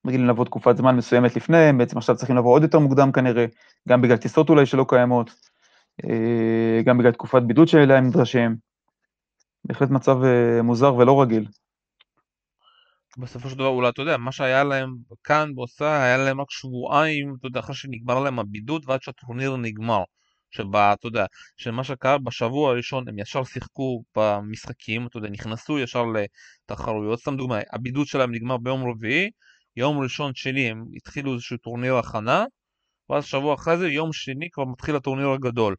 [0.07, 3.45] רגילים לבוא תקופת זמן מסוימת לפני, בעצם עכשיו צריכים לבוא עוד יותר מוקדם כנראה,
[3.89, 5.29] גם בגלל טיסות אולי שלא קיימות,
[6.85, 8.55] גם בגלל תקופת בידוד שאליה הם נדרשים.
[9.65, 11.47] בהחלט מצב אה, מוזר ולא רגיל.
[13.17, 17.35] בסופו של דבר אולי אתה יודע מה שהיה להם כאן באוסטרליה היה להם רק שבועיים
[17.39, 20.03] אתה יודע אחרי שנגמר להם הבידוד ועד שהטורניר נגמר
[20.55, 21.25] שבה, אתה יודע,
[21.57, 27.59] שמה שקרה בשבוע הראשון הם ישר שיחקו במשחקים, אתה יודע, נכנסו ישר לתחרויות, סתם דוגמא,
[27.73, 29.29] הבידוד שלהם נגמר ביום רביעי,
[29.75, 32.45] יום ראשון שני הם התחילו איזשהו טורניר הכנה,
[33.09, 35.75] ואז שבוע אחרי זה, יום שני כבר מתחיל הטורניר הגדול.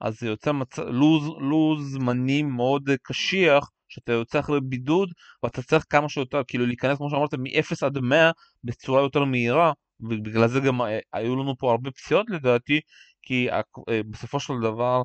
[0.00, 0.78] אז זה יוצא מצ...
[0.78, 6.98] לוז, לוז זמנים מאוד קשיח, שאתה יוצא אחרי בידוד, ואתה צריך כמה שיותר, כאילו להיכנס,
[6.98, 8.30] כמו שאמרת, מ-0 עד 100
[8.64, 12.80] בצורה יותר מהירה, ובגלל זה גם אה, היו לנו פה הרבה פציעות לדעתי,
[13.24, 15.02] כי אה, בסופו של דבר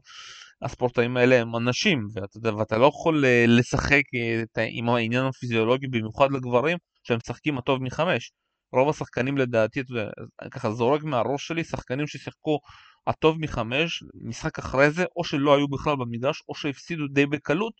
[0.61, 6.31] הספורטאים האלה הם אנשים, ואתה, ואתה לא יכול אה, לשחק אה, עם העניין הפיזיולוגי, במיוחד
[6.31, 8.31] לגברים, שהם משחקים הטוב מחמש.
[8.73, 10.09] רוב השחקנים לדעתי, אתה יודע,
[10.51, 12.59] ככה זורק מהראש שלי, שחקנים ששיחקו
[13.07, 17.73] הטוב מחמש, משחק אחרי זה, או שלא היו בכלל במגרש, או שהפסידו די בקלות,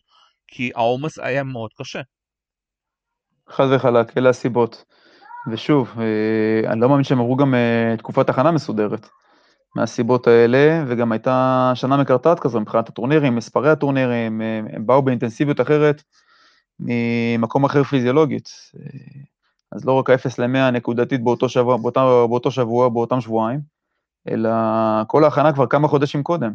[0.46, 2.00] כי העומס היה מאוד קשה.
[3.48, 4.84] חד וחלק, אלה הסיבות.
[5.52, 5.94] ושוב,
[6.66, 7.54] אני לא מאמין שהם עברו גם
[7.98, 9.08] תקופת הכנה מסודרת.
[9.76, 14.40] מהסיבות האלה, וגם הייתה שנה מקרטעת כזו מבחינת הטורנירים, מספרי הטורנירים,
[14.72, 16.02] הם באו באינטנסיביות אחרת
[16.80, 18.48] ממקום אחר פיזיולוגית.
[19.72, 23.60] אז לא רק ה-0 ל-100 נקודתית באותו שבוע, באותה, באותו שבוע, באותם שבועיים,
[24.28, 24.50] אלא
[25.06, 26.52] כל ההכנה כבר כמה חודשים קודם.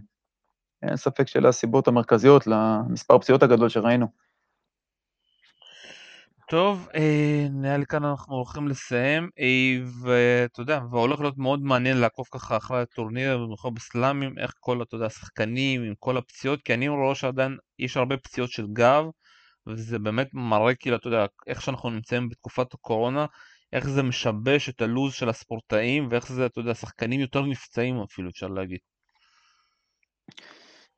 [0.84, 4.25] אין ספק שאלה הסיבות המרכזיות למספר פציעות הגדול שראינו.
[6.50, 11.98] טוב, אה, נראה לי כאן אנחנו הולכים לסיים, אה, ואתה יודע, והולך להיות מאוד מעניין
[11.98, 16.74] לעקוב ככה אחרי הטורניר, במיוחד בסלאמים, איך כל, אתה יודע, השחקנים עם כל הפציעות, כי
[16.74, 19.06] אני רואה שעדיין יש הרבה פציעות של גב,
[19.68, 23.26] וזה באמת מראה כאילו, אתה יודע, איך שאנחנו נמצאים בתקופת הקורונה,
[23.74, 28.30] איך זה משבש את הלו"ז של הספורטאים, ואיך זה, אתה יודע, שחקנים יותר נפצעים אפילו,
[28.30, 28.80] אפשר להגיד.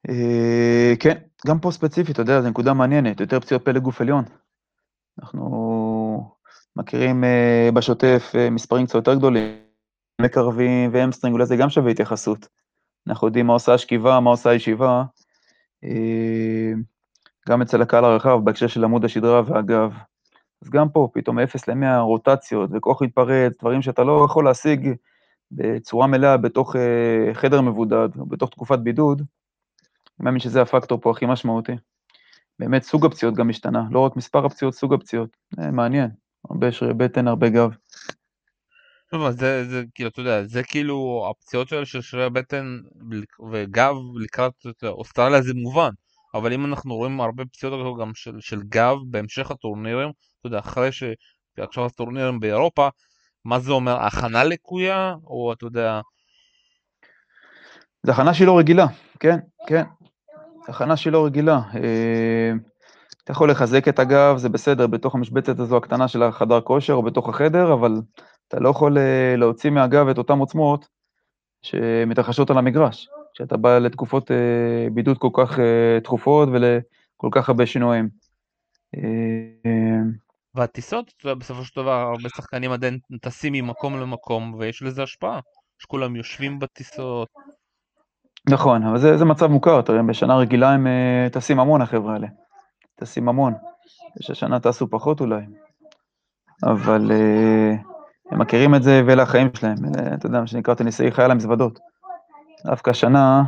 [0.10, 4.24] אה, כן, גם פה ספציפית, אתה יודע, זו נקודה מעניינת, יותר פציעות פלג גוף עליון.
[5.22, 6.32] אנחנו
[6.76, 9.58] מכירים uh, בשוטף אה, מספרים קצת יותר גדולים,
[10.22, 12.48] מקרבים ו hamstring, אולי זה גם שווה התייחסות.
[13.08, 15.04] אנחנו יודעים מה עושה השכיבה, מה עושה הישיבה,
[15.86, 15.88] uh,
[17.50, 19.94] גם אצל הקהל הרחב בהקשר של עמוד השדרה והגב.
[20.62, 24.94] אז גם פה, פתאום 0 ל-100 רוטציות וכוח מתפרץ, דברים שאתה לא יכול להשיג
[25.52, 26.76] בצורה מלאה בתוך
[27.34, 29.22] חדר מבודד, בתוך תקופת בידוד,
[30.20, 31.72] אני מאמין שזה הפקטור פה הכי משמעותי.
[32.60, 35.38] באמת סוג הפציעות גם השתנה, לא רק מספר הפציעות, סוג הפציעות.
[35.56, 36.10] זה מעניין,
[36.50, 37.72] הרבה שרירי בטן, הרבה גב.
[39.12, 42.78] טוב, זה, זה כאילו, אתה יודע, זה כאילו, הפציעות של שרירי בטן
[43.52, 45.90] וגב לקראת אוסטרליה זה מובן,
[46.34, 50.90] אבל אם אנחנו רואים הרבה פציעות גם של, של גב בהמשך הטורנירים, אתה יודע, אחרי
[50.92, 52.90] שעכשיו הטורנירים באירופה,
[53.46, 56.02] מה זה אומר, הכנה לקויה, או אתה יודע...
[58.04, 58.86] זה הכנה שהיא לא רגילה,
[59.20, 59.84] כן, כן.
[60.68, 61.60] הכנה שהיא לא רגילה.
[61.76, 62.52] אה,
[63.24, 67.04] אתה יכול לחזק את הגב, זה בסדר, בתוך המשבצת הזו הקטנה של החדר כושר או
[67.04, 68.02] בתוך החדר, אבל
[68.48, 70.88] אתה לא יכול אה, להוציא מהגב את אותן עוצמות
[71.62, 75.60] שמתרחשות על המגרש, כשאתה בא לתקופות אה, בידוד כל כך
[76.04, 78.10] תכופות ולכל כך הרבה שינויים.
[80.56, 85.40] והטיסות, בסופו של דבר, הרבה שחקנים עדיין טסים ממקום למקום, ויש לזה השפעה,
[85.80, 87.30] שכולם יושבים בטיסות.
[88.50, 92.28] נכון, אבל זה, זה מצב מוכר, תראה, בשנה רגילה הם uh, טסים המון, החבר'ה האלה.
[92.96, 93.54] טסים המון.
[94.20, 95.42] יש השנה טסו פחות אולי.
[96.64, 99.76] אבל uh, הם מכירים את זה ואלה החיים שלהם.
[99.86, 101.80] אלה, אתה יודע, מה שנקרא טניסאי חייל המזוודות.
[102.66, 103.44] דווקא השנה,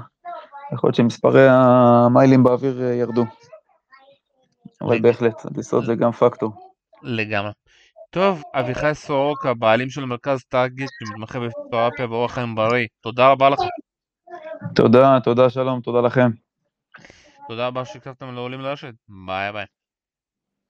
[0.73, 3.25] יכול להיות שמספרי המיילים באוויר ירדו.
[4.81, 6.51] אבל בהחלט, הטיסות זה גם פקטור.
[7.03, 7.51] לגמרי.
[8.09, 12.87] טוב, אביחי סורוקה, בעלים של מרכז טארגט, שמתמחה בפיזיותרפיה ואורח חיים בריא.
[13.01, 13.59] תודה רבה לך.
[14.75, 16.31] תודה, תודה שלום, תודה לכם.
[17.47, 18.93] תודה רבה שהקשבתם לעולים לרשת,
[19.25, 19.65] ביי ביי.